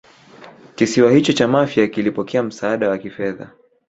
kisiwa 0.75 1.11
hicho 1.11 1.33
cha 1.33 1.47
Mafia 1.47 1.87
kilipokea 1.87 2.43
msaada 2.43 2.89
wa 2.89 2.97
kifedha 2.97 3.49